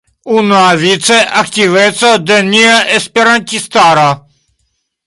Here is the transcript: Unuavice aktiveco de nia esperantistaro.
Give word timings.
Unuavice 0.35 1.17
aktiveco 1.41 2.09
de 2.31 2.41
nia 2.49 2.75
esperantistaro. 2.97 4.09